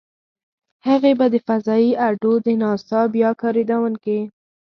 [0.87, 4.19] هغې به د فضايي اډو- د ناسا بیا کارېدونکې.